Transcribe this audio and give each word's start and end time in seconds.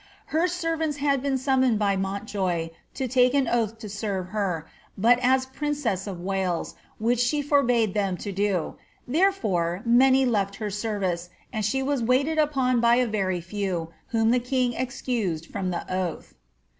Her 0.33 0.47
servants 0.47 0.97
had 0.97 1.21
been 1.21 1.37
summoned 1.37 1.77
by 1.77 1.95
Montjoy 1.95 2.71
to 2.95 3.07
take 3.07 3.35
an 3.35 3.47
oath 3.47 3.77
to 3.77 3.87
serve 3.87 4.29
her, 4.29 4.67
but 4.97 5.19
as 5.21 5.45
princess 5.45 6.07
of 6.07 6.19
Wales, 6.19 6.73
which 6.97 7.19
she 7.19 7.43
forbade 7.43 7.93
them 7.93 8.17
to 8.17 8.31
do; 8.31 8.77
therefore 9.07 9.83
many 9.85 10.25
left 10.25 10.55
her 10.55 10.71
service, 10.71 11.29
and 11.53 11.63
she 11.63 11.83
was 11.83 12.01
waited 12.01 12.39
upon 12.39 12.79
by 12.81 12.95
a 12.95 13.05
very 13.05 13.41
few, 13.41 13.91
whom 14.07 14.31
the 14.31 14.39
kiog 14.39 14.73
excused 14.81 15.45
from 15.45 15.69
the 15.69 15.85
oath. 15.93 16.33